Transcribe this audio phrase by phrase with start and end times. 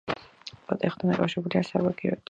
[0.09, 2.19] უღელტეხილთან დაკავშირებულია საბაგიროთი.